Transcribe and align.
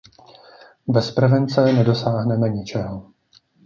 Bez 0.87 1.11
prevence 1.11 1.73
nedosáhneme 1.73 2.49
ničeho. 2.49 3.11